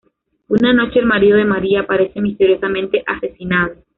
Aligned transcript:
Una 0.47 0.73
noche, 0.73 0.97
el 0.97 1.05
marido 1.05 1.37
de 1.37 1.45
"María" 1.45 1.81
aparece 1.81 2.21
misteriosamente 2.21 3.03
asesinado. 3.05 3.75